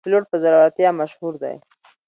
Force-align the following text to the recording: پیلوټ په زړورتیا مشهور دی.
پیلوټ 0.05 0.23
په 0.31 0.37
زړورتیا 0.43 0.89
مشهور 0.99 1.33
دی. 1.43 1.55